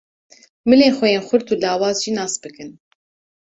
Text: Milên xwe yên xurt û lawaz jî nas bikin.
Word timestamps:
Milên 0.69 0.95
xwe 0.97 1.07
yên 1.15 1.23
xurt 1.27 1.47
û 1.53 1.55
lawaz 1.63 1.97
jî 2.03 2.11
nas 2.17 2.33
bikin. 2.43 2.69